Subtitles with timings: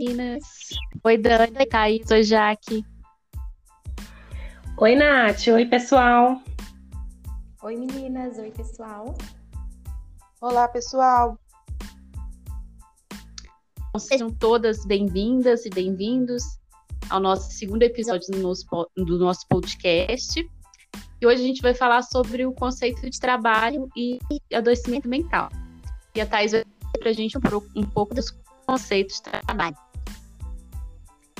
[0.00, 0.42] meninas.
[1.04, 1.52] Oi, Dani.
[1.58, 2.10] Oi, Thaís.
[2.10, 2.84] Oi, Jaque.
[4.78, 5.46] Oi, Nath.
[5.48, 6.40] Oi, pessoal.
[7.62, 8.38] Oi, meninas.
[8.38, 9.14] Oi, pessoal.
[10.40, 11.38] Olá, pessoal.
[13.98, 16.42] Sejam todas bem-vindas e bem-vindos
[17.10, 18.64] ao nosso segundo episódio do nosso,
[18.96, 20.48] do nosso podcast.
[21.20, 24.18] E hoje a gente vai falar sobre o conceito de trabalho e
[24.54, 25.50] adoecimento mental.
[26.14, 26.64] E a Thais vai
[26.98, 27.40] para a gente um,
[27.76, 28.30] um pouco dos
[28.64, 29.76] conceitos de trabalho.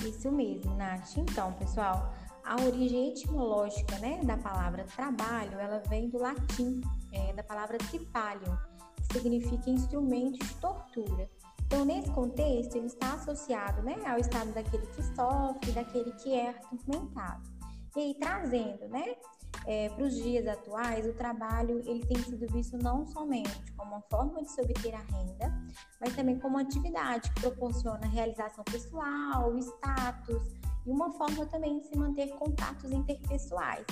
[0.09, 1.17] Isso mesmo, Nath.
[1.17, 2.13] Então, pessoal,
[2.45, 6.81] a origem etimológica né, da palavra trabalho, ela vem do latim,
[7.13, 8.57] é, da palavra tripalium,
[8.97, 11.29] que significa instrumento de tortura.
[11.67, 16.51] Então, nesse contexto, ele está associado né, ao estado daquele que sofre, daquele que é
[16.51, 17.49] atormentado.
[17.97, 19.15] E aí, trazendo né,
[19.67, 24.03] é, para os dias atuais, o trabalho ele tem sido visto não somente como uma
[24.03, 25.53] forma de se obter a renda,
[26.01, 30.43] mas também como uma atividade que proporciona realização pessoal, status
[30.87, 33.87] e uma forma também de se manter contatos interpessoais.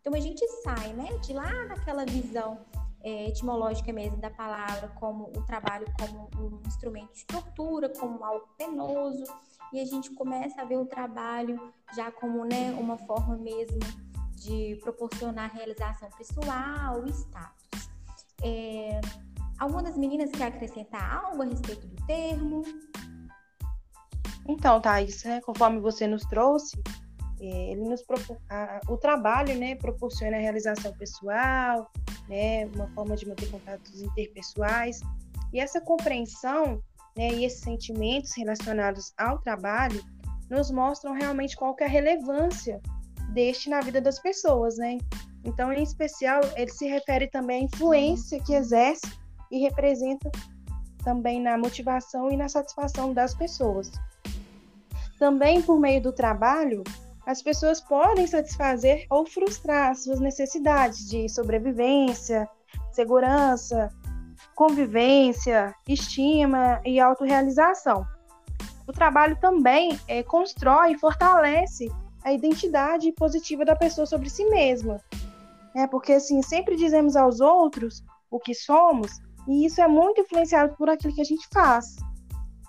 [0.00, 2.58] Então a gente sai né, de lá daquela visão
[3.02, 8.46] é, etimológica mesmo da palavra, como o trabalho como um instrumento de tortura, como algo
[8.56, 9.24] penoso,
[9.72, 13.78] e a gente começa a ver o trabalho já como né, uma forma mesmo
[14.40, 17.90] de proporcionar realização pessoal, status.
[18.42, 19.00] É,
[19.58, 22.62] alguma das meninas quer acrescentar algo a respeito do termo?
[24.46, 26.80] Então, Thais, né, conforme você nos trouxe,
[27.40, 28.02] é, ele nos
[28.48, 31.90] a, o trabalho, né, proporciona a realização pessoal,
[32.28, 35.00] né, uma forma de manter contatos interpessoais,
[35.52, 36.82] e essa compreensão,
[37.16, 40.02] né, e esses sentimentos relacionados ao trabalho
[40.48, 42.80] nos mostram realmente qual que é a relevância
[43.28, 44.98] deste na vida das pessoas, né?
[45.44, 49.06] Então, em especial, ele se refere também à influência que exerce
[49.50, 50.30] e representa
[51.04, 53.90] também na motivação e na satisfação das pessoas.
[55.18, 56.82] Também por meio do trabalho,
[57.26, 62.48] as pessoas podem satisfazer ou frustrar suas necessidades de sobrevivência,
[62.92, 63.90] segurança,
[64.54, 68.06] convivência, estima e autorrealização.
[68.86, 71.88] O trabalho também é, constrói e fortalece
[72.24, 75.00] a identidade positiva da pessoa sobre si mesma.
[75.74, 79.10] É, porque assim, sempre dizemos aos outros o que somos,
[79.46, 81.96] e isso é muito influenciado por aquilo que a gente faz.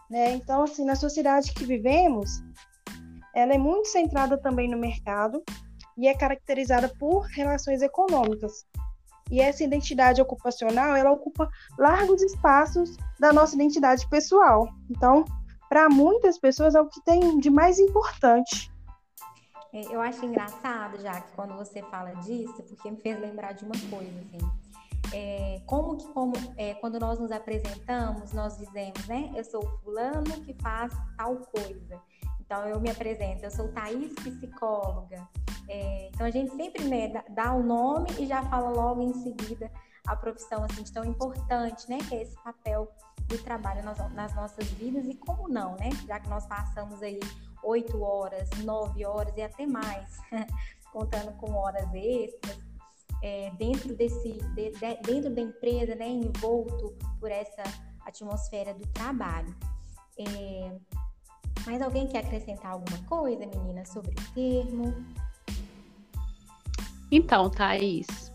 [0.10, 0.32] Né?
[0.34, 2.42] Então, assim, na sociedade que vivemos,
[3.36, 5.44] ela é muito centrada também no mercado
[5.98, 8.66] e é caracterizada por relações econômicas.
[9.30, 14.68] E essa identidade ocupacional, ela ocupa largos espaços da nossa identidade pessoal.
[14.90, 15.24] Então,
[15.68, 18.72] para muitas pessoas é o que tem de mais importante.
[19.72, 23.64] É, eu acho engraçado, já que quando você fala disso, porque me fez lembrar de
[23.64, 24.70] uma coisa, assim.
[25.14, 29.32] É, como que como, é, quando nós nos apresentamos, nós dizemos, né?
[29.36, 32.00] Eu sou fulano que faz tal coisa.
[32.40, 35.28] Então eu me apresento, eu sou Thaís psicóloga.
[35.68, 39.72] É, então a gente sempre né, dá o nome e já fala logo em seguida
[40.08, 42.00] a profissão assim, tão importante, né?
[42.08, 42.92] Que é esse papel
[43.28, 45.90] do trabalho nas, nas nossas vidas e como não, né?
[46.08, 47.20] Já que nós passamos aí
[47.64, 50.18] oito horas, nove horas e até mais,
[50.92, 52.60] contando com horas extras,
[53.22, 57.64] é, dentro desse, de, de, dentro da empresa, né, envolto por essa
[58.06, 59.56] atmosfera do trabalho.
[60.18, 60.72] É,
[61.66, 65.06] mas alguém quer acrescentar alguma coisa, menina, sobre o termo?
[67.12, 68.32] Então, Thaís,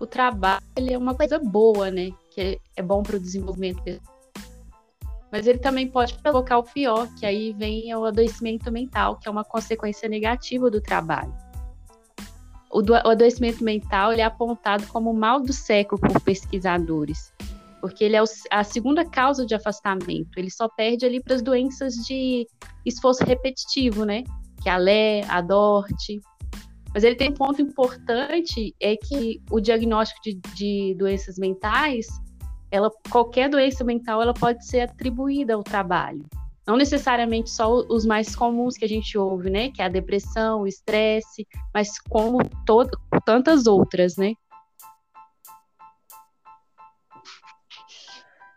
[0.00, 2.10] o trabalho é uma coisa boa, né?
[2.30, 4.13] Que é bom para o desenvolvimento pessoal
[5.34, 9.30] mas ele também pode provocar o pior, que aí vem o adoecimento mental, que é
[9.32, 11.34] uma consequência negativa do trabalho.
[12.70, 17.32] O, do, o adoecimento mental ele é apontado como o mal do século por pesquisadores,
[17.80, 20.38] porque ele é o, a segunda causa de afastamento.
[20.38, 22.46] Ele só perde ali para as doenças de
[22.86, 24.22] esforço repetitivo, né?
[24.62, 26.20] Que é a LE, a DORT.
[26.94, 32.06] Mas ele tem um ponto importante, é que o diagnóstico de, de doenças mentais
[32.74, 36.26] ela, qualquer doença mental ela pode ser atribuída ao trabalho.
[36.66, 39.70] Não necessariamente só os mais comuns que a gente ouve, né?
[39.70, 44.32] Que é a depressão, o estresse, mas como todo, tantas outras, né?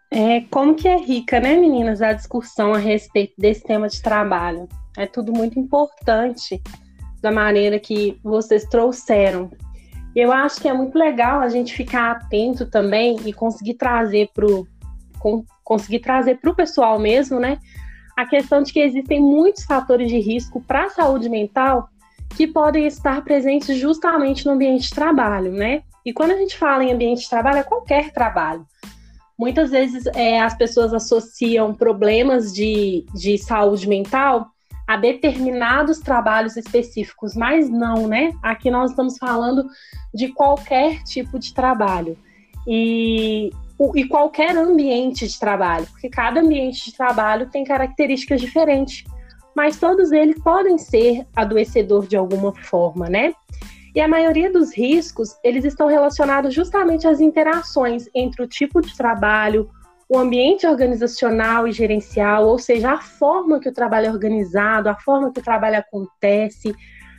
[0.10, 4.68] É, como que é rica, né, meninas, a discussão a respeito desse tema de trabalho.
[4.98, 6.60] É tudo muito importante
[7.22, 9.52] da maneira que vocês trouxeram
[10.20, 14.48] eu acho que é muito legal a gente ficar atento também e conseguir trazer para
[14.48, 14.68] o
[15.64, 17.60] conseguir trazer para o pessoal mesmo, né?
[18.16, 21.90] A questão de que existem muitos fatores de risco para a saúde mental
[22.36, 25.84] que podem estar presentes justamente no ambiente de trabalho, né?
[26.06, 28.66] E quando a gente fala em ambiente de trabalho, é qualquer trabalho.
[29.38, 34.50] Muitas vezes é, as pessoas associam problemas de, de saúde mental
[34.88, 38.32] a determinados trabalhos específicos, mas não, né?
[38.42, 39.68] Aqui nós estamos falando
[40.14, 42.18] de qualquer tipo de trabalho
[42.66, 43.52] e,
[43.96, 49.04] e qualquer ambiente de trabalho, porque cada ambiente de trabalho tem características diferentes,
[49.54, 53.34] mas todos eles podem ser adoecedor de alguma forma, né?
[53.94, 58.96] E a maioria dos riscos, eles estão relacionados justamente às interações entre o tipo de
[58.96, 59.70] trabalho,
[60.10, 64.96] o ambiente organizacional e gerencial, ou seja, a forma que o trabalho é organizado, a
[64.96, 66.74] forma que o trabalho acontece,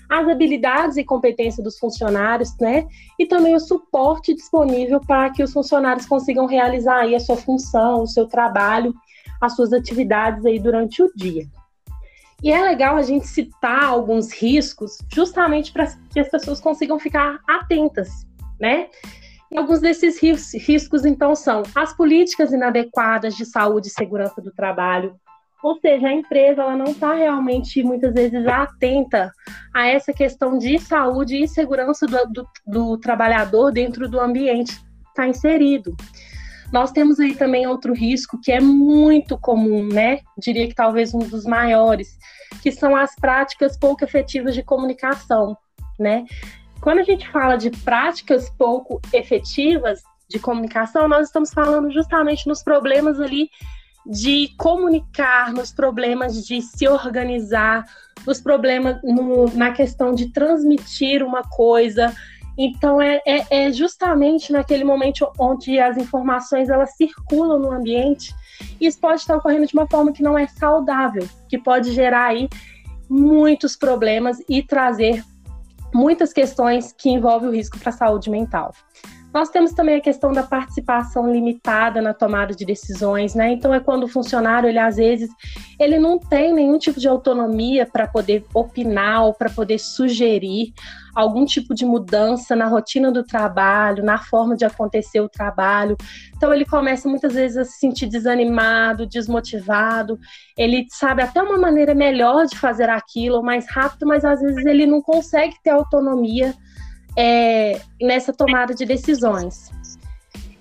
[0.09, 2.87] as habilidades e competências dos funcionários, né?
[3.19, 8.03] E também o suporte disponível para que os funcionários consigam realizar aí a sua função,
[8.03, 8.95] o seu trabalho,
[9.39, 11.47] as suas atividades aí durante o dia.
[12.43, 17.41] E é legal a gente citar alguns riscos justamente para que as pessoas consigam ficar
[17.47, 18.09] atentas,
[18.59, 18.89] né?
[19.51, 25.19] E alguns desses riscos, então, são as políticas inadequadas de saúde e segurança do trabalho,
[25.63, 29.33] ou seja, a empresa ela não está realmente, muitas vezes, atenta
[29.75, 35.09] a essa questão de saúde e segurança do, do, do trabalhador dentro do ambiente que
[35.09, 35.97] está inserido.
[36.73, 40.21] Nós temos aí também outro risco que é muito comum, né?
[40.37, 42.19] Diria que talvez um dos maiores,
[42.63, 45.57] que são as práticas pouco efetivas de comunicação,
[45.99, 46.25] né?
[46.81, 52.63] Quando a gente fala de práticas pouco efetivas de comunicação, nós estamos falando justamente nos
[52.63, 53.49] problemas ali
[54.07, 57.85] de comunicar, nos problemas de se organizar,
[58.27, 62.15] nos problemas no, na questão de transmitir uma coisa.
[62.57, 68.35] Então é, é, é, justamente naquele momento onde as informações elas circulam no ambiente
[68.81, 72.27] e isso pode estar ocorrendo de uma forma que não é saudável, que pode gerar
[72.27, 72.49] aí
[73.09, 75.23] muitos problemas e trazer
[75.95, 78.73] muitas questões que envolvem o risco para a saúde mental.
[79.33, 83.53] Nós temos também a questão da participação limitada na tomada de decisões, né?
[83.53, 85.29] Então é quando o funcionário, ele às vezes,
[85.79, 90.73] ele não tem nenhum tipo de autonomia para poder opinar ou para poder sugerir
[91.15, 95.97] algum tipo de mudança na rotina do trabalho, na forma de acontecer o trabalho.
[96.37, 100.19] Então ele começa muitas vezes a se sentir desanimado, desmotivado.
[100.57, 104.87] Ele sabe até uma maneira melhor de fazer aquilo, mais rápido, mas às vezes ele
[104.87, 106.55] não consegue ter autonomia
[107.17, 109.71] é, nessa tomada de decisões.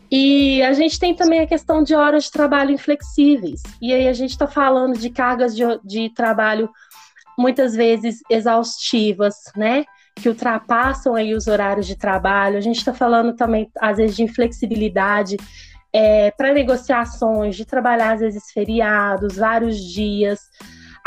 [0.09, 3.61] E a gente tem também a questão de horas de trabalho inflexíveis.
[3.81, 6.69] E aí a gente está falando de cargas de, de trabalho
[7.37, 9.83] muitas vezes exaustivas, né?
[10.15, 12.57] Que ultrapassam aí os horários de trabalho.
[12.57, 15.37] A gente está falando também, às vezes, de inflexibilidade
[15.93, 20.39] é, para negociações, de trabalhar, às vezes, feriados, vários dias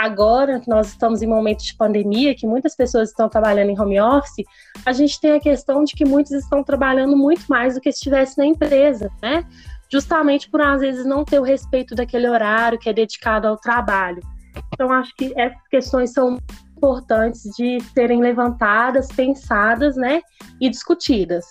[0.00, 4.00] agora que nós estamos em momentos de pandemia, que muitas pessoas estão trabalhando em home
[4.00, 4.46] office,
[4.86, 7.98] a gente tem a questão de que muitos estão trabalhando muito mais do que se
[7.98, 9.46] estivesse na empresa, né?
[9.92, 14.22] Justamente por às vezes não ter o respeito daquele horário que é dedicado ao trabalho.
[14.72, 16.38] Então acho que essas questões são
[16.76, 20.22] importantes de serem levantadas, pensadas, né,
[20.58, 21.44] e discutidas.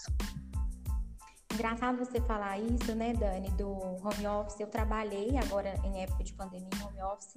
[1.54, 4.60] Engraçado você falar isso, né, Dani, do home office.
[4.60, 7.36] Eu trabalhei agora em época de pandemia em home office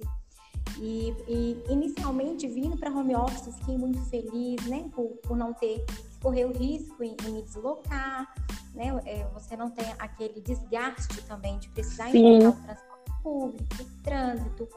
[0.79, 5.85] e, e inicialmente, vindo para home office, fiquei muito feliz, né, por, por não ter
[6.21, 8.33] correr o risco em, em me deslocar,
[8.73, 14.67] né, é, você não tem aquele desgaste também de precisar enfrentar o transporte público, trânsito,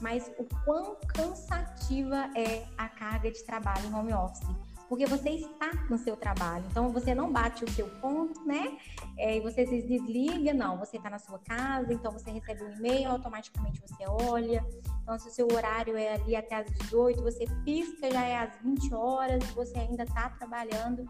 [0.00, 5.70] mas o quão cansativa é a carga de trabalho em home office porque você está
[5.90, 6.64] no seu trabalho.
[6.70, 8.76] Então você não bate o seu ponto, né?
[9.16, 10.78] É, e você se desliga, não.
[10.78, 14.64] Você está na sua casa, então você recebe um e-mail, automaticamente você olha.
[15.02, 18.58] Então, se o seu horário é ali até às 18, você pisca, já é às
[18.62, 21.06] 20 horas, você ainda está trabalhando.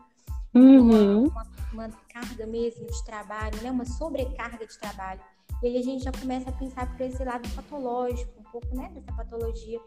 [0.55, 1.29] Uhum.
[1.29, 3.71] Uma, uma, carga mesmo de trabalho, né?
[3.71, 5.21] Uma sobrecarga de trabalho.
[5.63, 8.91] E aí a gente já começa a pensar por esse lado patológico, um pouco, né?
[8.95, 9.81] Dessa patologia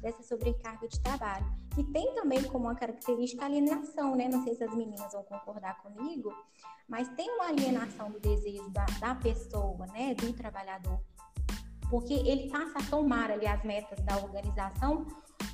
[0.00, 1.46] dessa sobrecarga de trabalho.
[1.76, 4.28] E tem também como uma característica a alienação, né?
[4.28, 6.32] Não sei se as meninas vão concordar comigo,
[6.88, 10.14] mas tem uma alienação do desejo da, da pessoa, né?
[10.14, 11.00] Do trabalhador.
[11.90, 15.06] Porque ele passa a tomar ali as metas da organização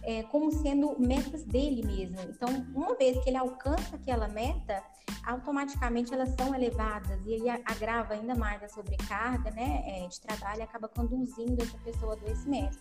[0.02, 2.20] é, como sendo metas dele mesmo.
[2.28, 4.82] Então, uma vez que ele alcança aquela meta,
[5.24, 10.60] automaticamente elas são elevadas e aí agrava ainda mais a sobrecarga né, é, de trabalho
[10.60, 12.78] e acaba conduzindo essa pessoa ao adoecimento.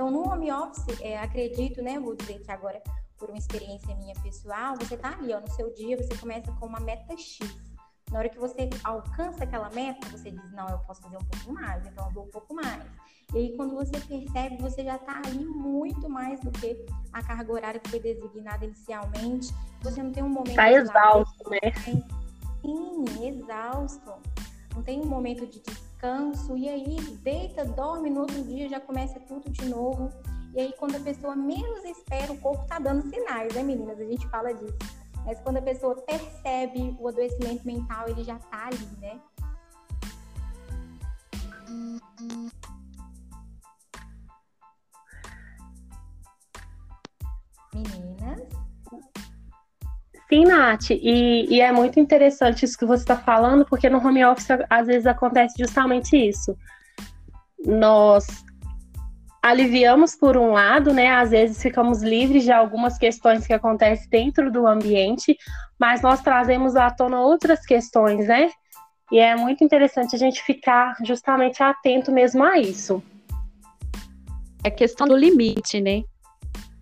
[0.00, 2.00] Então, no home office, é, acredito, né?
[2.00, 2.82] Vou dizer que agora,
[3.18, 6.64] por uma experiência minha pessoal, você tá ali, ó, no seu dia, você começa com
[6.64, 7.38] uma meta X.
[8.10, 11.52] Na hora que você alcança aquela meta, você diz, não, eu posso fazer um pouco
[11.52, 12.82] mais, então eu vou um pouco mais.
[13.34, 17.52] E aí, quando você percebe, você já está ali muito mais do que a carga
[17.52, 19.54] horária que foi designada inicialmente.
[19.82, 20.48] Você não tem um momento.
[20.48, 21.60] Está exausto, né?
[22.62, 24.14] Sim, exausto.
[24.74, 25.60] Não tem um momento de
[26.00, 30.10] descanso e aí deita, dorme, no outro dia já começa tudo de novo.
[30.54, 34.00] E aí, quando a pessoa menos espera, o corpo tá dando sinais, né, meninas?
[34.00, 34.78] A gente fala disso.
[35.24, 39.20] Mas quando a pessoa percebe o adoecimento mental, ele já tá ali, né?
[50.32, 54.24] Sim, Nath, e, e, é muito interessante isso que você está falando, porque no home
[54.24, 56.56] office às vezes acontece justamente isso.
[57.66, 58.24] Nós
[59.42, 61.10] aliviamos por um lado, né?
[61.10, 65.36] Às vezes ficamos livres de algumas questões que acontecem dentro do ambiente,
[65.76, 68.50] mas nós trazemos à tona outras questões, né?
[69.10, 73.02] E é muito interessante a gente ficar justamente atento mesmo a isso.
[74.62, 76.04] É questão do limite, né?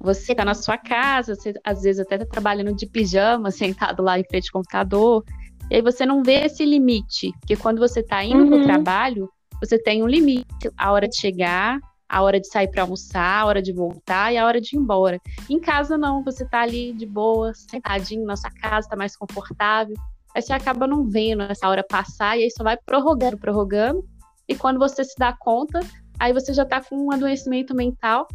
[0.01, 4.19] Você está na sua casa, você às vezes até está trabalhando de pijama, sentado lá
[4.19, 5.25] em frente ao computador,
[5.71, 8.49] e aí você não vê esse limite, porque quando você está indo uhum.
[8.49, 11.79] para o trabalho, você tem um limite, a hora de chegar,
[12.09, 14.79] a hora de sair para almoçar, a hora de voltar e a hora de ir
[14.79, 15.21] embora.
[15.51, 19.95] Em casa não, você tá ali de boa, sentadinho na sua casa, tá mais confortável.
[20.35, 24.03] Aí você acaba não vendo essa hora passar e aí só vai prorrogando, prorrogando.
[24.49, 25.81] E quando você se dá conta,
[26.19, 28.27] aí você já tá com um adoecimento mental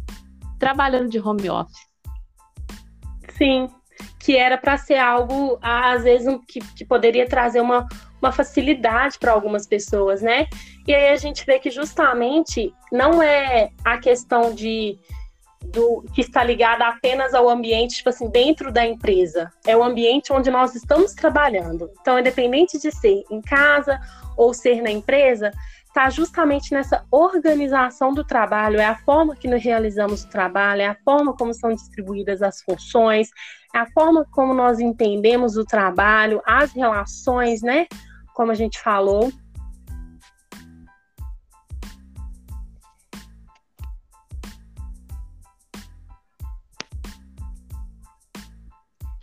[0.58, 1.86] trabalhando de home office.
[3.36, 3.68] Sim,
[4.20, 7.86] que era para ser algo, às vezes, que, que poderia trazer uma,
[8.20, 10.46] uma facilidade para algumas pessoas, né?
[10.86, 14.98] E aí a gente vê que justamente não é a questão de
[15.64, 19.50] do que está ligada apenas ao ambiente, tipo assim, dentro da empresa.
[19.66, 21.90] É o ambiente onde nós estamos trabalhando.
[22.00, 23.98] Então, independente de ser em casa
[24.36, 25.50] ou ser na empresa,
[25.94, 30.88] está justamente nessa organização do trabalho, é a forma que nós realizamos o trabalho, é
[30.88, 33.28] a forma como são distribuídas as funções,
[33.72, 37.86] é a forma como nós entendemos o trabalho, as relações, né?
[38.34, 39.32] Como a gente falou.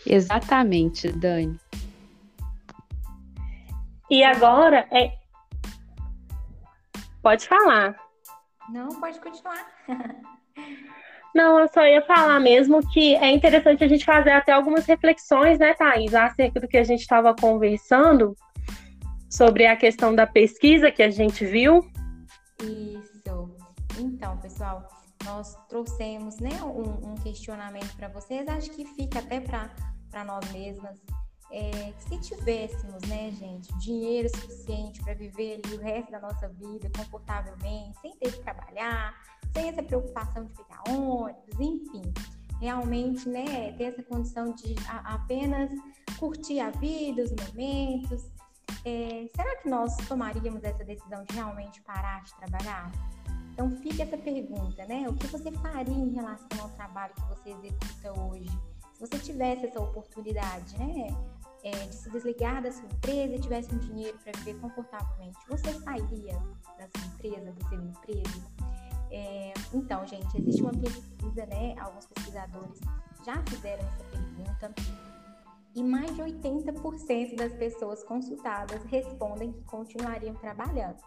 [0.05, 1.59] Exatamente, Dani.
[4.09, 5.20] E agora é.
[7.21, 7.95] Pode falar.
[8.69, 9.67] Não, pode continuar.
[11.33, 15.59] Não, eu só ia falar mesmo que é interessante a gente fazer até algumas reflexões,
[15.59, 18.35] né, Thaís, acerca do que a gente estava conversando
[19.29, 21.89] sobre a questão da pesquisa que a gente viu.
[22.61, 23.55] Isso.
[23.97, 24.85] Então, pessoal,
[25.23, 30.99] nós trouxemos né, um, um questionamento para vocês, acho que fica até para nós mesmas.
[31.51, 36.89] É, se tivéssemos, né, gente, dinheiro suficiente para viver ali o resto da nossa vida
[36.95, 39.13] confortavelmente, sem ter que trabalhar,
[39.53, 42.13] sem essa preocupação de pegar ônibus, enfim,
[42.61, 45.69] realmente, né, ter essa condição de a, apenas
[46.17, 48.31] curtir a vida, os momentos,
[48.85, 52.91] é, será que nós tomaríamos essa decisão de realmente parar de trabalhar?
[53.53, 55.07] Então fica essa pergunta, né?
[55.07, 58.49] O que você faria em relação ao trabalho que você executa hoje?
[58.93, 61.07] Se você tivesse essa oportunidade, né?
[61.63, 65.71] É, de se desligar da sua empresa e tivesse um dinheiro para viver confortavelmente, você
[65.81, 66.33] sairia
[66.79, 68.51] da sua empresa, do seu emprego?
[69.11, 71.75] É, então, gente, existe uma pesquisa, né?
[71.77, 72.79] Alguns pesquisadores
[73.23, 74.73] já fizeram essa pergunta
[75.75, 80.97] e mais de 80% das pessoas consultadas respondem que continuariam trabalhando.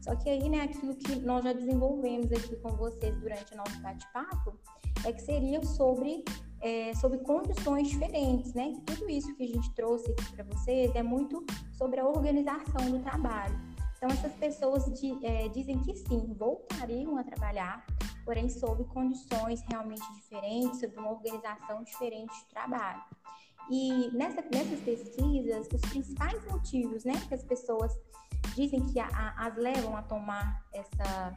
[0.00, 3.78] Só que aí, né, aquilo que nós já desenvolvemos aqui com vocês durante o nosso
[3.80, 4.56] bate-papo
[5.04, 6.24] é que seria sobre,
[6.60, 8.72] é, sobre condições diferentes, né?
[8.86, 12.98] Tudo isso que a gente trouxe aqui para vocês é muito sobre a organização do
[13.00, 13.58] trabalho.
[13.96, 17.84] Então, essas pessoas de, é, dizem que sim, voltariam a trabalhar,
[18.24, 23.02] porém sob condições realmente diferentes, sob uma organização diferente de trabalho.
[23.70, 27.98] E nessa, nessas pesquisas, os principais motivos né, que as pessoas
[28.54, 31.34] dizem que a, a, as levam a tomar essa,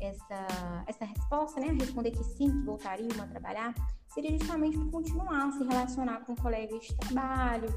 [0.00, 3.74] essa, essa resposta, né, responder que sim, que voltariam a trabalhar,
[4.08, 7.68] seria justamente por continuar a se relacionar com colegas de trabalho,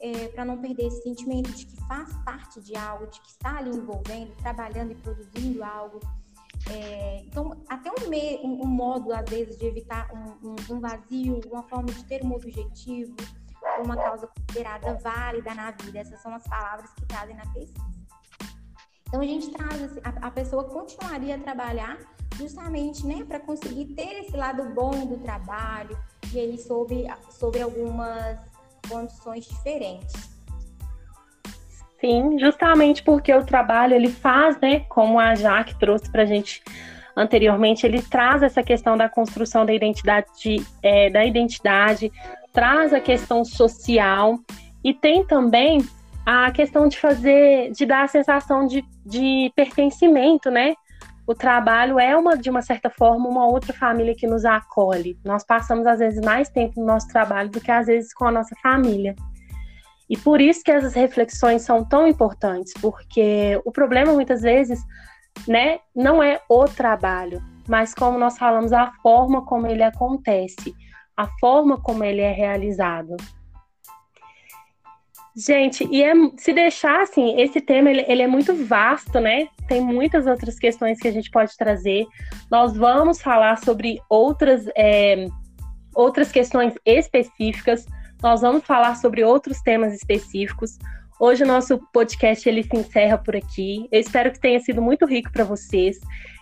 [0.00, 3.58] é, para não perder esse sentimento de que faz parte de algo, de que está
[3.58, 6.00] ali envolvendo, trabalhando e produzindo algo.
[6.70, 11.40] É, então, até um, me, um, um, modo, às vezes, de evitar um, um vazio,
[11.50, 13.14] uma forma de ter um objetivo,
[13.84, 16.00] uma causa considerada válida na vida.
[16.00, 18.01] Essas são as palavras que trazem na pesquisa.
[19.12, 21.98] Então a gente traz a, a pessoa continuaria a trabalhar
[22.38, 25.98] justamente, né, para conseguir ter esse lado bom do trabalho
[26.32, 28.40] e aí sobre sobre algumas
[28.88, 30.32] condições diferentes.
[32.00, 36.62] Sim, justamente porque o trabalho ele faz, né, como a Jaque trouxe para a gente
[37.14, 42.10] anteriormente, ele traz essa questão da construção da identidade, é, da identidade,
[42.50, 44.38] traz a questão social
[44.82, 45.86] e tem também
[46.24, 50.74] a questão de fazer, de dar a sensação de, de pertencimento, né?
[51.26, 55.16] O trabalho é uma, de uma certa forma, uma outra família que nos acolhe.
[55.24, 58.32] Nós passamos, às vezes, mais tempo no nosso trabalho do que, às vezes, com a
[58.32, 59.14] nossa família.
[60.10, 64.80] E por isso que essas reflexões são tão importantes, porque o problema, muitas vezes,
[65.46, 70.74] né, não é o trabalho, mas como nós falamos, a forma como ele acontece,
[71.16, 73.16] a forma como ele é realizado.
[75.34, 79.48] Gente, e é, se deixar assim, esse tema ele, ele, é muito vasto, né?
[79.66, 82.06] Tem muitas outras questões que a gente pode trazer.
[82.50, 85.26] Nós vamos falar sobre outras, é,
[85.94, 87.86] outras questões específicas.
[88.22, 90.78] Nós vamos falar sobre outros temas específicos.
[91.18, 93.88] Hoje o nosso podcast ele se encerra por aqui.
[93.90, 95.98] Eu espero que tenha sido muito rico para vocês.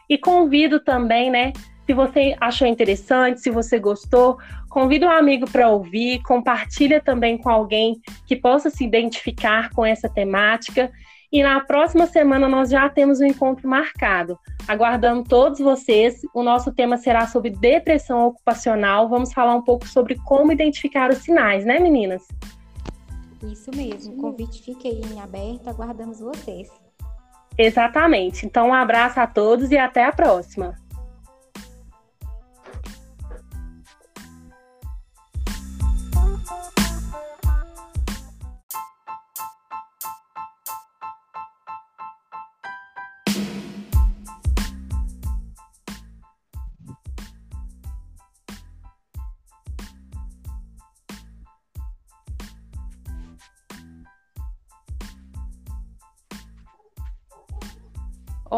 [0.09, 1.53] E convido também, né,
[1.87, 4.39] se você achou interessante, se você gostou,
[4.71, 10.09] convida um amigo para ouvir, compartilha também com alguém que possa se identificar com essa
[10.09, 10.91] temática.
[11.33, 14.39] E na próxima semana nós já temos um encontro marcado.
[14.67, 16.23] Aguardando todos vocês.
[16.35, 19.09] O nosso tema será sobre depressão ocupacional.
[19.09, 22.27] Vamos falar um pouco sobre como identificar os sinais, né, meninas?
[23.45, 24.15] Isso mesmo.
[24.15, 25.69] O convite fica aí em aberto.
[25.69, 26.69] Aguardamos vocês.
[27.57, 28.47] Exatamente.
[28.47, 30.75] Então, um abraço a todos e até a próxima.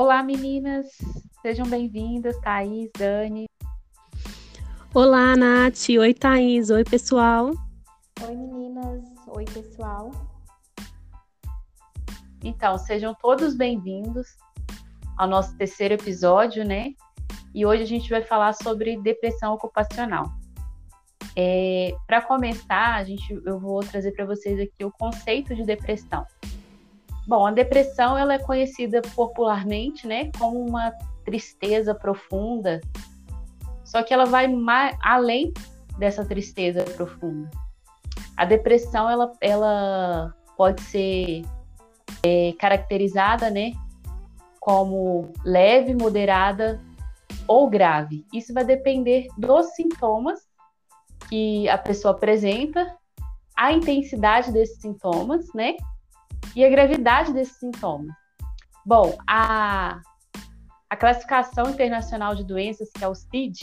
[0.02, 0.88] Olá, meninas.
[1.42, 3.44] Sejam bem-vindas, Thaís, Dani.
[4.92, 5.90] Olá, Nath.
[5.90, 6.70] Oi, Thaís.
[6.70, 7.52] Oi, pessoal.
[8.20, 9.04] Oi, meninas.
[9.28, 10.10] Oi, pessoal.
[12.42, 14.26] Então, sejam todos bem-vindos
[15.16, 16.94] ao nosso terceiro episódio, né?
[17.54, 20.32] E hoje a gente vai falar sobre depressão ocupacional.
[21.36, 26.26] É, para começar, a gente, eu vou trazer para vocês aqui o conceito de depressão.
[27.32, 30.92] Bom, a depressão ela é conhecida popularmente, né, como uma
[31.24, 32.78] tristeza profunda.
[33.82, 35.50] Só que ela vai mais além
[35.96, 37.48] dessa tristeza profunda.
[38.36, 41.40] A depressão ela, ela pode ser
[42.22, 43.72] é, caracterizada, né,
[44.60, 46.82] como leve, moderada
[47.48, 48.26] ou grave.
[48.30, 50.38] Isso vai depender dos sintomas
[51.30, 52.94] que a pessoa apresenta,
[53.56, 55.76] a intensidade desses sintomas, né,
[56.54, 58.14] e a gravidade desses sintomas.
[58.84, 60.00] Bom, a,
[60.90, 63.60] a classificação internacional de doenças, que é o CID,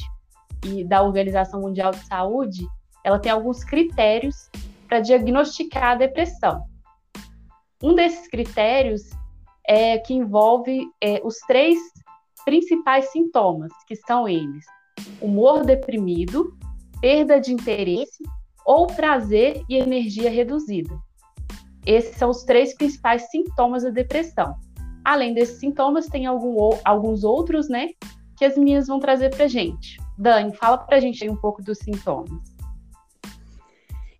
[0.65, 2.65] e da Organização Mundial de Saúde,
[3.03, 4.49] ela tem alguns critérios
[4.87, 6.63] para diagnosticar a depressão.
[7.81, 9.09] Um desses critérios
[9.65, 11.77] é que envolve é, os três
[12.43, 14.65] principais sintomas, que são eles:
[15.21, 16.57] humor deprimido,
[16.99, 18.23] perda de interesse
[18.65, 20.99] ou prazer e energia reduzida.
[21.89, 24.55] Esses são os três principais sintomas da depressão.
[25.03, 27.87] Além desses sintomas, tem algum, alguns outros, né,
[28.37, 29.97] que as meninas vão trazer para gente.
[30.15, 32.39] Dani, fala para a gente aí um pouco dos sintomas.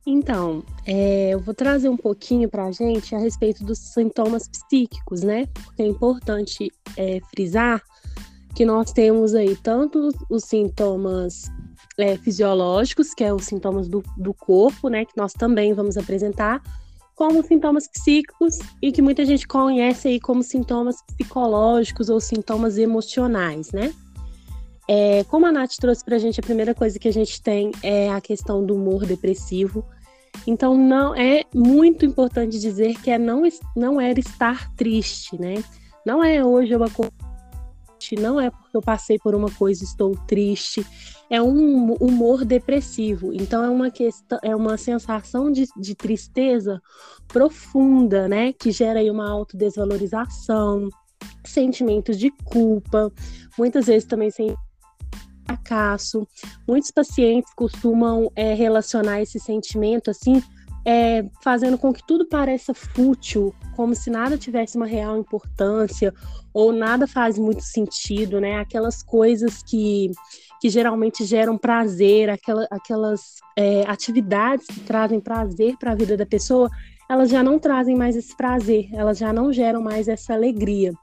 [0.04, 5.22] Então, é, eu vou trazer um pouquinho para a gente a respeito dos sintomas psíquicos,
[5.22, 5.46] né?
[5.54, 7.84] Porque é importante é, frisar
[8.56, 11.44] que nós temos aí tanto os sintomas
[12.00, 15.06] é, fisiológicos, que é os sintomas do, do corpo, né?
[15.06, 16.64] Que nós também vamos apresentar,
[17.20, 23.74] como sintomas psíquicos e que muita gente conhece aí como sintomas psicológicos ou sintomas emocionais,
[23.74, 23.94] né?
[24.88, 27.74] É, como a Nath trouxe para a gente, a primeira coisa que a gente tem
[27.84, 29.86] é a questão do humor depressivo.
[30.48, 33.44] Então, não é muito importante dizer que é não,
[33.76, 35.62] não era estar triste, né?
[36.06, 37.29] Não é hoje eu acordei
[38.16, 40.86] não é porque eu passei por uma coisa estou triste,
[41.30, 43.34] é um humor depressivo.
[43.34, 46.82] Então é uma questão, é uma sensação de, de tristeza
[47.28, 50.90] profunda, né, que gera aí uma autodesvalorização,
[51.46, 53.12] sentimentos de culpa,
[53.58, 54.56] muitas vezes também sem
[55.46, 56.28] fracasso.
[56.68, 60.42] Muitos pacientes costumam é, relacionar esse sentimento assim
[60.86, 66.14] é, fazendo com que tudo pareça fútil, como se nada tivesse uma real importância
[66.54, 68.60] ou nada faz muito sentido, né?
[68.60, 70.12] Aquelas coisas que,
[70.62, 76.26] que geralmente geram prazer, aquela, aquelas é, atividades que trazem prazer para a vida da
[76.26, 76.70] pessoa,
[77.10, 80.94] elas já não trazem mais esse prazer, elas já não geram mais essa alegria.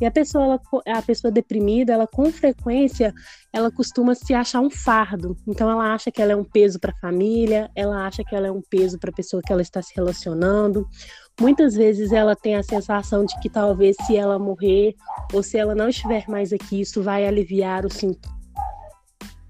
[0.00, 0.60] E a pessoa, ela,
[0.98, 3.14] a pessoa deprimida, ela com frequência,
[3.52, 5.36] ela costuma se achar um fardo.
[5.46, 8.48] Então ela acha que ela é um peso para a família, ela acha que ela
[8.48, 10.88] é um peso para a pessoa que ela está se relacionando.
[11.40, 14.94] Muitas vezes ela tem a sensação de que talvez se ela morrer
[15.32, 18.42] ou se ela não estiver mais aqui, isso vai aliviar o sintoma.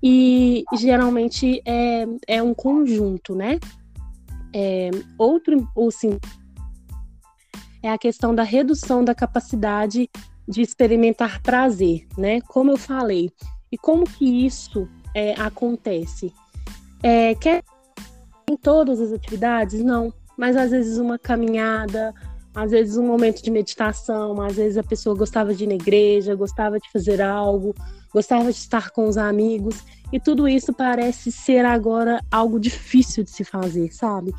[0.03, 3.59] E geralmente é, é um conjunto, né?
[4.55, 6.19] É, outro o sim,
[7.83, 10.09] é a questão da redução da capacidade
[10.47, 12.41] de experimentar prazer, né?
[12.43, 13.31] Como eu falei.
[13.71, 16.33] E como que isso é, acontece?
[17.03, 17.63] É, quer
[18.51, 19.83] em todas as atividades?
[19.83, 20.13] Não.
[20.37, 22.13] Mas às vezes uma caminhada,
[22.55, 26.35] às vezes um momento de meditação, às vezes a pessoa gostava de ir na igreja,
[26.35, 27.75] gostava de fazer algo,
[28.13, 33.31] gostava de estar com os amigos, e tudo isso parece ser agora algo difícil de
[33.31, 34.35] se fazer, sabe?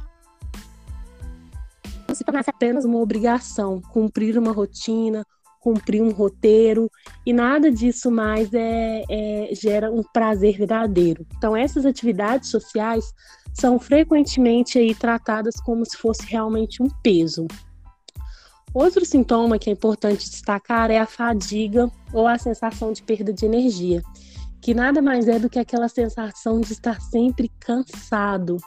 [2.13, 5.25] Se tornasse apenas uma obrigação, cumprir uma rotina,
[5.63, 6.91] cumprir um roteiro,
[7.25, 11.25] e nada disso mais é, é, gera um prazer verdadeiro.
[11.37, 13.13] Então, essas atividades sociais
[13.53, 17.47] são frequentemente aí tratadas como se fosse realmente um peso.
[18.73, 23.45] Outro sintoma que é importante destacar é a fadiga ou a sensação de perda de
[23.45, 24.01] energia,
[24.59, 28.57] que nada mais é do que aquela sensação de estar sempre cansado,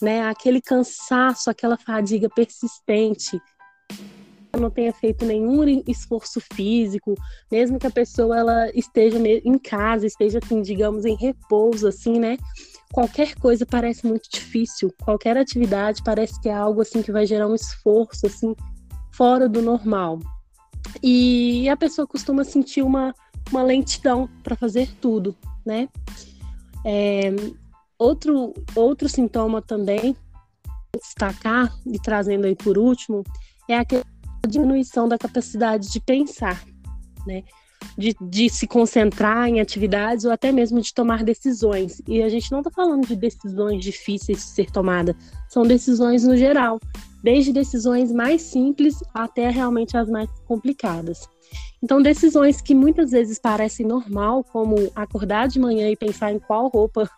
[0.00, 0.22] né?
[0.28, 3.40] Aquele cansaço, aquela fadiga persistente.
[4.68, 7.14] Não tenha feito nenhum esforço físico,
[7.50, 12.36] mesmo que a pessoa ela esteja em casa, esteja assim, digamos, em repouso, assim, né?
[12.92, 17.48] Qualquer coisa parece muito difícil, qualquer atividade parece que é algo assim que vai gerar
[17.48, 18.54] um esforço assim
[19.10, 20.18] fora do normal.
[21.02, 23.14] E a pessoa costuma sentir uma,
[23.50, 25.88] uma lentidão para fazer tudo, né?
[26.84, 27.30] É,
[27.98, 30.14] outro, outro sintoma também,
[31.02, 33.24] destacar e trazendo aí por último,
[33.66, 33.84] é a
[34.46, 36.62] diminuição da capacidade de pensar,
[37.26, 37.42] né?
[37.96, 42.02] De, de, se concentrar em atividades ou até mesmo de tomar decisões.
[42.06, 45.16] E a gente não está falando de decisões difíceis de ser tomadas,
[45.48, 46.80] são decisões no geral
[47.22, 51.28] desde decisões mais simples até realmente as mais complicadas.
[51.82, 56.68] Então, decisões que muitas vezes parecem normal, como acordar de manhã e pensar em qual
[56.68, 57.08] roupa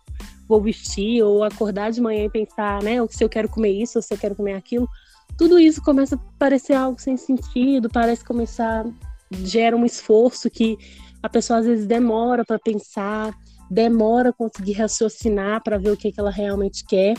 [0.46, 4.02] vou vestir, ou acordar de manhã e pensar, né, se eu quero comer isso, ou
[4.02, 4.88] se eu quero comer aquilo,
[5.36, 8.84] tudo isso começa a parecer algo sem sentido, parece começar
[9.32, 10.76] gera um esforço que
[11.22, 13.32] a pessoa às vezes demora para pensar,
[13.70, 17.14] demora conseguir raciocinar para ver o que, que ela realmente quer.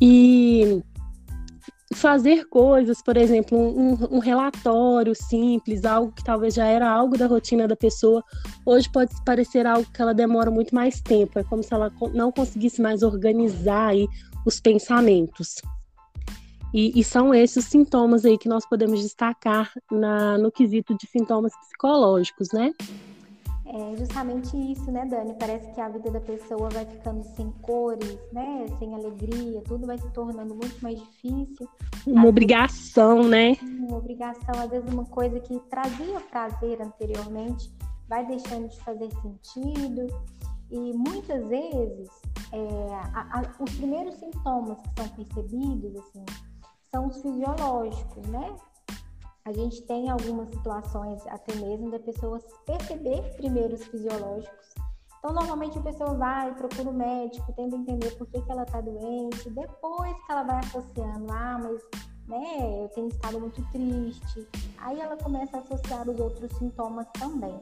[0.00, 0.82] E
[1.94, 7.26] fazer coisas, por exemplo, um, um, relatório simples, algo que talvez já era algo da
[7.26, 8.22] rotina da pessoa,
[8.64, 11.38] hoje pode parecer algo que ela demora muito mais tempo.
[11.38, 13.94] É como se ela não conseguisse mais organizar
[14.44, 15.56] os pensamentos.
[16.76, 21.56] E, e são esses sintomas aí que nós podemos destacar na, no quesito de sintomas
[21.56, 22.74] psicológicos, né?
[23.64, 25.34] É justamente isso, né, Dani?
[25.38, 28.66] Parece que a vida da pessoa vai ficando sem cores, né?
[28.78, 31.66] Sem alegria, tudo vai se tornando muito mais difícil.
[32.06, 33.56] Uma às obrigação, vezes, né?
[33.62, 37.72] Uma obrigação, às vezes uma coisa que trazia prazer anteriormente
[38.06, 40.08] vai deixando de fazer sentido.
[40.70, 42.10] E muitas vezes
[42.52, 46.24] é, a, a, os primeiros sintomas que são percebidos, assim,
[46.96, 48.56] são os fisiológicos, né?
[49.44, 54.74] a gente tem algumas situações até mesmo da pessoa perceber primeiro os fisiológicos.
[55.18, 58.80] Então, normalmente a pessoa vai, procura o médico, tenta entender por que, que ela está
[58.80, 61.80] doente, depois que ela vai associando, ah, mas
[62.26, 64.48] né, eu tenho estado muito triste.
[64.78, 67.60] Aí ela começa a associar os outros sintomas também.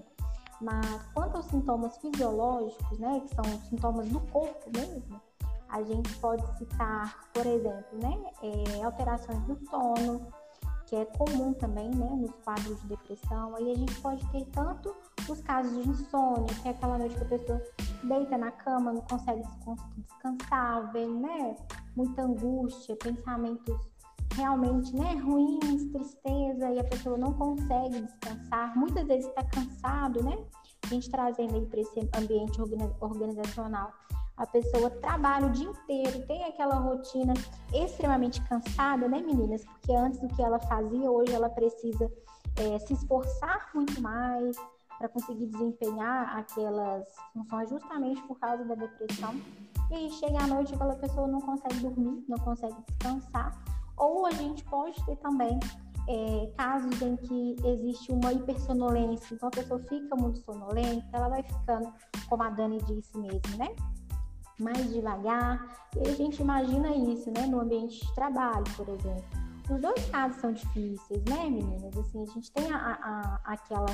[0.61, 5.21] Mas quanto aos sintomas fisiológicos, né, que são sintomas do corpo mesmo,
[5.75, 10.25] a gente pode citar, por exemplo, né, é, alterações do sono,
[10.87, 13.57] que é comum também, né, nos quadros de depressão.
[13.57, 14.95] Aí a gente pode ter tanto
[15.29, 17.61] os casos de insônia, que é aquela noite que a pessoa
[18.05, 19.43] deita na cama, não consegue
[19.97, 21.57] descansar, vem, né,
[21.97, 23.77] muita angústia, pensamentos
[24.37, 28.79] realmente, né, ruins, tristeza, e a pessoa não consegue descansar.
[28.79, 30.39] Muitas vezes está cansado, né?
[30.85, 32.61] A gente trazendo aí para esse ambiente
[33.01, 33.93] organizacional
[34.37, 37.35] a pessoa trabalha o dia inteiro, tem aquela rotina
[37.73, 39.65] extremamente cansada, né, meninas?
[39.65, 42.11] Porque antes do que ela fazia, hoje ela precisa
[42.57, 44.57] é, se esforçar muito mais
[44.99, 49.35] para conseguir desempenhar aquelas funções justamente por causa da depressão.
[49.91, 53.57] E aí chega à noite aquela pessoa não consegue dormir, não consegue descansar.
[53.97, 55.59] Ou a gente pode ter também
[56.09, 61.43] é, casos em que existe uma hipersonolência, então a pessoa fica muito sonolenta, ela vai
[61.43, 61.93] ficando,
[62.29, 63.69] como a Dani disse mesmo, né?
[64.59, 65.89] Mais devagar.
[65.97, 69.25] E a gente imagina isso, né, no ambiente de trabalho, por exemplo.
[69.71, 71.97] Os dois casos são difíceis, né, meninas?
[71.97, 73.87] Assim, a gente tem a, a, aquela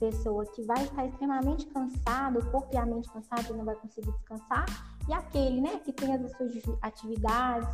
[0.00, 4.10] pessoa que vai estar extremamente cansado, o corpo e a mente cansado não vai conseguir
[4.10, 4.66] descansar,
[5.08, 7.68] e aquele, né, que tem as suas atividades,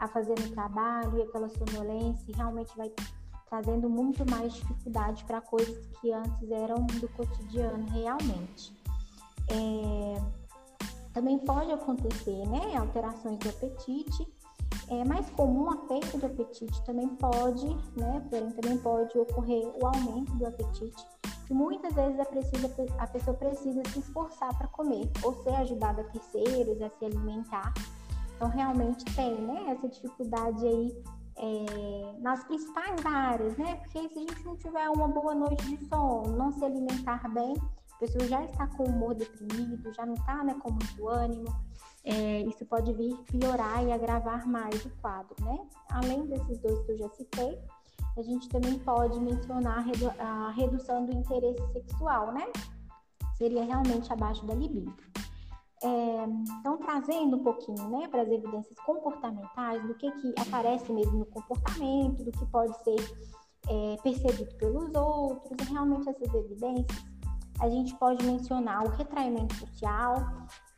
[0.00, 2.90] a fazer no trabalho e aquela sonolência realmente vai
[3.48, 8.74] trazendo muito mais dificuldade para coisas que antes eram do cotidiano realmente.
[9.48, 10.39] É,
[11.12, 14.26] também pode acontecer, né, alterações do apetite.
[14.88, 19.86] É mais comum a perda do apetite também pode, né, porém também pode ocorrer o
[19.86, 21.04] aumento do apetite
[21.50, 26.02] que muitas vezes é preciso, a pessoa precisa se esforçar para comer ou ser ajudada
[26.02, 27.74] a terceiros a se alimentar.
[28.36, 31.02] Então, realmente tem né, essa dificuldade aí
[31.36, 33.74] é, nas principais áreas, né?
[33.74, 37.56] Porque se a gente não tiver uma boa noite de sono, não se alimentar bem,
[37.56, 41.54] a pessoa já está com humor deprimido, já não está né, com muito ânimo,
[42.02, 45.58] é, isso pode vir piorar e agravar mais o quadro, né?
[45.90, 47.60] Além desses dois que eu já citei,
[48.16, 49.84] a gente também pode mencionar
[50.18, 52.50] a redução do interesse sexual, né?
[53.36, 54.94] Seria realmente abaixo da libido.
[55.82, 56.24] É,
[56.58, 61.26] então, trazendo um pouquinho né, para as evidências comportamentais, do que, que aparece mesmo no
[61.26, 62.96] comportamento, do que pode ser
[63.68, 67.09] é, percebido pelos outros, e realmente essas evidências,
[67.60, 70.16] a gente pode mencionar o retraimento social.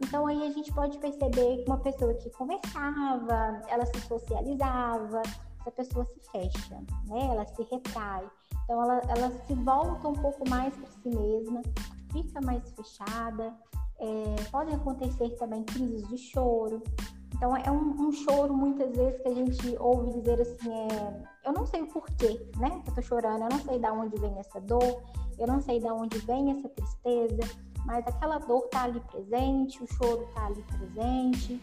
[0.00, 5.22] Então, aí a gente pode perceber que uma pessoa que conversava, ela se socializava,
[5.60, 7.28] essa pessoa se fecha, né?
[7.30, 8.28] Ela se retrai.
[8.64, 11.62] Então ela, ela se volta um pouco mais para si mesma,
[12.12, 13.54] fica mais fechada.
[13.98, 16.82] É, pode acontecer também crises de choro.
[17.34, 21.52] Então é um, um, choro muitas vezes que a gente ouve dizer assim, é, eu
[21.52, 22.82] não sei o porquê, né?
[22.86, 25.02] Eu tô chorando, eu não sei de onde vem essa dor,
[25.42, 29.86] eu não sei de onde vem essa tristeza, mas aquela dor tá ali presente, o
[29.94, 31.60] choro tá ali presente.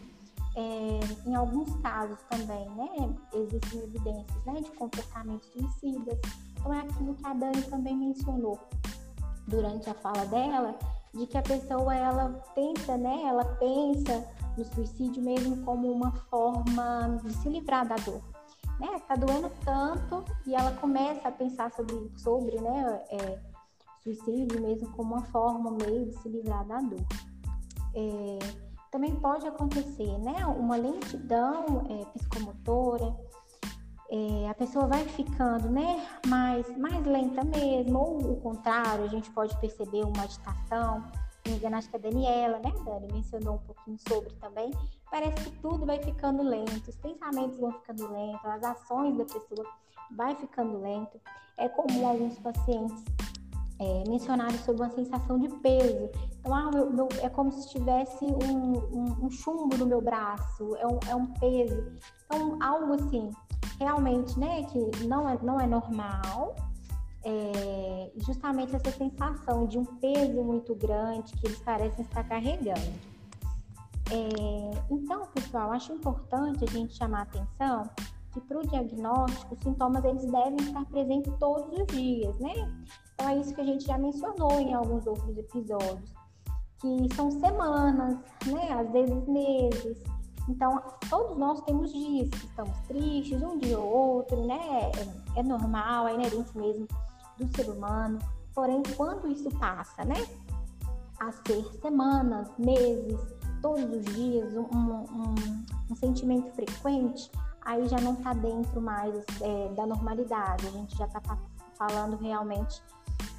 [0.56, 6.18] É, em alguns casos também, né, existem evidências né, de comportamentos suicidas.
[6.52, 8.58] Então, é aquilo que a Dani também mencionou
[9.46, 10.76] durante a fala dela,
[11.14, 17.18] de que a pessoa, ela tenta, né, ela pensa no suicídio mesmo como uma forma
[17.22, 18.20] de se livrar da dor.
[18.78, 19.00] Né?
[19.06, 23.49] Tá doendo tanto e ela começa a pensar sobre, sobre né, é,
[24.02, 27.06] suicídio mesmo como uma forma meio de se livrar da dor.
[27.94, 28.38] É,
[28.90, 30.44] também pode acontecer, né?
[30.46, 33.14] Uma lentidão é, psicomotora,
[34.10, 36.04] é, a pessoa vai ficando, né?
[36.26, 41.04] Mais, mais lenta mesmo, ou o contrário, a gente pode perceber uma agitação.
[41.46, 44.72] Me engano, acho que a Daniela, né, Dani, mencionou um pouquinho sobre também.
[45.10, 49.66] Parece que tudo vai ficando lento, os pensamentos vão ficando lentos, as ações da pessoa
[50.16, 51.20] vai ficando lento.
[51.56, 53.04] É comum alguns pacientes
[53.80, 56.10] é, mencionaram sobre uma sensação de peso.
[56.38, 60.76] Então, ah, meu, meu, é como se tivesse um, um, um, chumbo no meu braço,
[60.76, 61.90] é um, é um peso.
[62.26, 63.30] Então, algo assim,
[63.78, 66.54] realmente, né, que não é, não é normal,
[67.24, 73.10] é justamente essa sensação de um peso muito grande que eles parecem estar carregando.
[74.12, 77.88] É, então, pessoal, acho importante a gente chamar a atenção
[78.32, 82.54] que para o diagnóstico, os sintomas eles devem estar presentes todos os dias, né?
[83.20, 86.10] Então é isso que a gente já mencionou em alguns outros episódios,
[86.78, 88.72] que são semanas, né?
[88.72, 90.02] Às vezes meses.
[90.48, 94.90] Então, todos nós temos dias que estamos tristes, um dia ou outro, né?
[95.36, 96.88] É, é normal, é inerente mesmo
[97.36, 98.18] do ser humano.
[98.54, 100.26] Porém, quando isso passa, né?
[101.20, 103.20] A ser semanas, meses,
[103.60, 105.34] todos os dias, um, um,
[105.90, 107.30] um sentimento frequente,
[107.60, 110.66] aí já não está dentro mais é, da normalidade.
[110.66, 111.20] A gente já está
[111.80, 112.82] falando realmente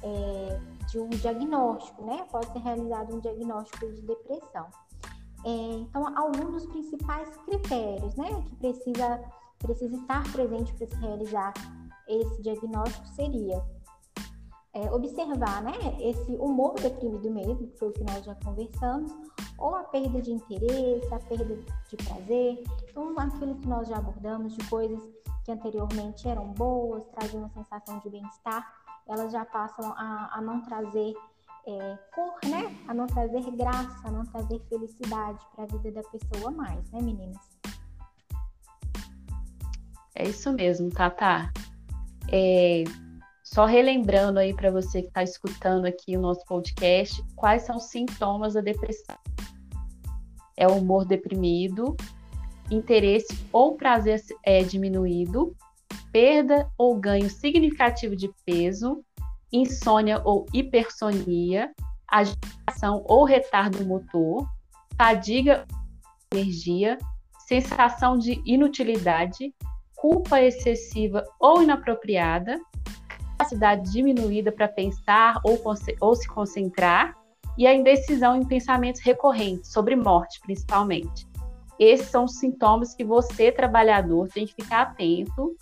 [0.02, 2.26] é, de um diagnóstico, né?
[2.30, 4.66] Pode ser realizado um diagnóstico de depressão.
[5.44, 9.22] É, então, alguns dos principais critérios, né, que precisa,
[9.58, 11.52] precisa estar presente para se realizar
[12.08, 13.64] esse diagnóstico seria
[14.74, 19.12] é, observar, né, esse humor deprimido mesmo, que foi o que nós já conversamos,
[19.58, 21.56] ou a perda de interesse, a perda
[21.88, 25.00] de prazer, então aquilo que nós já abordamos de coisas
[25.44, 28.72] que anteriormente eram boas, traziam uma sensação de bem-estar,
[29.08, 31.14] elas já passam a, a não trazer
[31.66, 32.76] é, cor, né?
[32.88, 37.00] A não trazer graça, a não trazer felicidade para a vida da pessoa mais, né,
[37.02, 37.38] meninas?
[40.14, 41.52] É isso mesmo, Tata.
[42.28, 42.84] É,
[43.52, 47.84] só relembrando aí para você que está escutando aqui o nosso podcast, quais são os
[47.84, 49.14] sintomas da depressão?
[50.56, 51.94] É o humor deprimido,
[52.70, 55.54] interesse ou prazer é, diminuído,
[56.10, 59.04] perda ou ganho significativo de peso,
[59.52, 61.74] insônia ou hipersonia,
[62.08, 64.48] agitação ou retardo motor,
[64.96, 65.66] fadiga,
[66.32, 66.96] energia,
[67.46, 69.54] sensação de inutilidade,
[69.94, 72.58] culpa excessiva ou inapropriada,
[73.52, 75.60] capacidade diminuída para pensar ou,
[76.00, 77.16] ou se concentrar,
[77.56, 81.26] e a indecisão em pensamentos recorrentes, sobre morte principalmente.
[81.78, 85.54] esses são os sintomas que você, trabalhador, tem que ficar atento,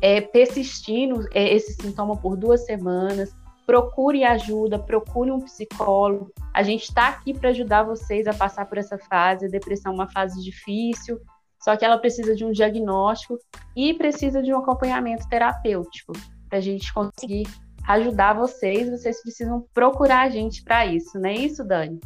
[0.00, 3.34] é, persistindo é, esse sintoma por duas semanas,
[3.66, 6.32] procure ajuda, procure um psicólogo.
[6.54, 9.46] A gente está aqui para ajudar vocês a passar por essa fase.
[9.46, 11.20] A depressão é uma fase difícil,
[11.62, 13.38] só que ela precisa de um diagnóstico
[13.76, 16.12] e precisa de um acompanhamento terapêutico
[16.50, 17.46] para a gente conseguir
[17.86, 18.90] ajudar vocês.
[18.90, 21.98] Vocês precisam procurar a gente para isso, não é isso, Dani?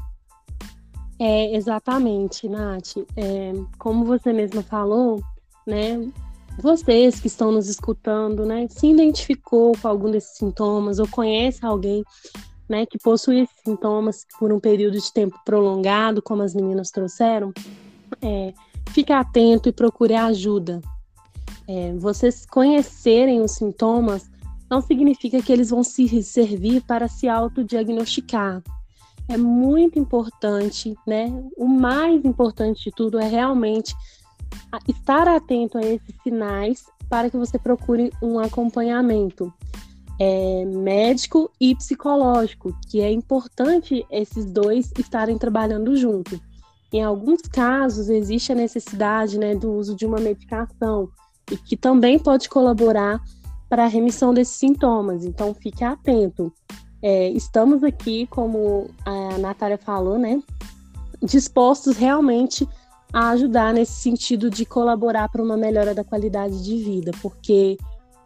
[1.19, 2.99] É, exatamente, Nath.
[3.17, 5.23] É, como você mesma falou,
[5.67, 6.07] né?
[6.61, 8.67] Vocês que estão nos escutando, né?
[8.69, 12.05] Se identificou com algum desses sintomas ou conhece alguém
[12.69, 17.53] né, que possui esses sintomas por um período de tempo prolongado, como as meninas trouxeram,
[18.23, 18.55] é,
[18.91, 20.81] fique atento e procure ajuda.
[21.69, 24.31] É, vocês conhecerem os sintomas
[24.71, 28.63] não significa que eles vão se servir para se autodiagnosticar
[29.29, 31.33] é muito importante, né?
[31.57, 33.95] O mais importante de tudo é realmente
[34.89, 39.53] estar atento a esses sinais para que você procure um acompanhamento
[40.21, 46.41] é, médico e psicológico, que é importante esses dois estarem trabalhando junto.
[46.93, 51.09] Em alguns casos existe a necessidade né, do uso de uma medicação
[51.51, 53.21] e que também pode colaborar
[53.75, 55.25] para a remissão desses sintomas.
[55.25, 56.53] Então fique atento.
[57.03, 60.41] É, estamos aqui, como a Natália falou, né,
[61.21, 62.69] dispostos realmente
[63.13, 67.77] a ajudar nesse sentido de colaborar para uma melhora da qualidade de vida, porque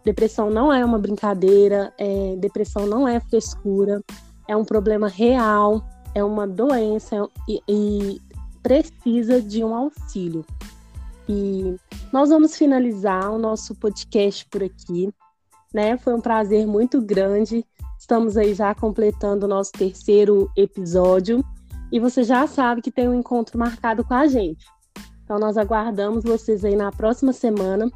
[0.04, 4.02] depressão não é uma brincadeira, é, depressão não é frescura,
[4.46, 5.82] é um problema real,
[6.14, 8.20] é uma doença e, e
[8.62, 10.44] precisa de um auxílio.
[11.26, 11.74] E
[12.12, 15.11] nós vamos finalizar o nosso podcast por aqui,
[15.72, 15.96] né?
[15.98, 17.64] Foi um prazer muito grande
[17.98, 21.44] Estamos aí já completando o nosso terceiro episódio
[21.90, 24.64] e você já sabe que tem um encontro marcado com a gente.
[25.24, 27.90] Então nós aguardamos vocês aí na próxima semana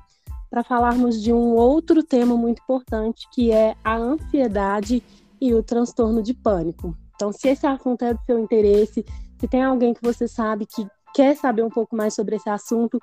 [0.51, 5.03] para falarmos de um outro tema muito importante, que é a ansiedade
[5.41, 6.95] e o transtorno de pânico.
[7.15, 9.05] Então, se esse assunto é do seu interesse,
[9.39, 12.99] se tem alguém que você sabe que quer saber um pouco mais sobre esse assunto,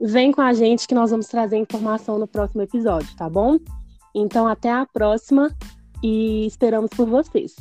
[0.00, 3.58] vem com a gente que nós vamos trazer informação no próximo episódio, tá bom?
[4.18, 5.54] Então, até a próxima
[6.02, 7.54] e esperamos por vocês.